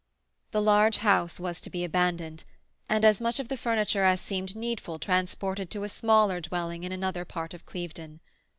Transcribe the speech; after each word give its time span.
The 0.49 0.63
large 0.63 0.97
house 0.97 1.39
was 1.39 1.61
to 1.61 1.69
be 1.69 1.83
abandoned, 1.83 2.43
and 2.89 3.05
as 3.05 3.21
much 3.21 3.39
of 3.39 3.49
the 3.49 3.55
furniture 3.55 4.03
as 4.03 4.19
seemed 4.19 4.55
needful 4.55 4.97
transported 4.97 5.69
to 5.69 5.83
a 5.83 5.89
smaller 5.89 6.41
dwelling 6.41 6.83
in 6.83 6.91
another 6.91 7.23
part 7.23 7.53
of 7.53 7.67
Clevedon. 7.67 8.19